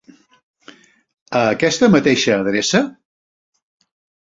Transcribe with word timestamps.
A 1.41 1.41
aquesta 1.51 1.91
mateixa 1.97 2.41
adreça? 2.47 2.85